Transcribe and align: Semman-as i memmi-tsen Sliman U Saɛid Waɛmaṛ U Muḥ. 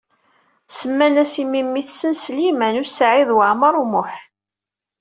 Semman-as 0.77 1.33
i 1.43 1.45
memmi-tsen 1.45 2.13
Sliman 2.23 2.81
U 2.83 2.85
Saɛid 2.87 3.29
Waɛmaṛ 3.37 3.73
U 3.83 3.85
Muḥ. 3.91 4.11